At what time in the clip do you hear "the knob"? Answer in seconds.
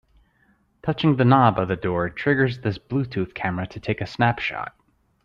1.17-1.59